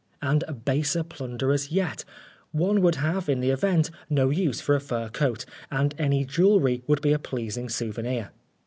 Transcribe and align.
And 0.19 0.43
baser 0.65 1.03
plunderers 1.03 1.71
yet! 1.71 2.05
One 2.53 2.81
would 2.81 2.95
have, 2.95 3.29
in 3.29 3.39
the 3.39 3.51
event, 3.51 3.91
no 4.09 4.31
use 4.31 4.59
for 4.59 4.73
a 4.73 4.79
fur 4.81 5.09
coat, 5.09 5.45
and 5.69 5.93
any 5.99 6.25
jewellery 6.25 6.81
would 6.87 7.01
be 7.01 7.13
a 7.13 7.19
pleasing 7.19 7.69
souvenir. 7.69 8.31